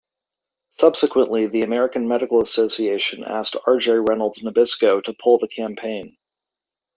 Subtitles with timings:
[0.71, 3.77] Subsequently, the American Medical Association asked R.
[3.77, 3.99] J.
[3.99, 6.17] Reynolds Nabisco to pull the campaign.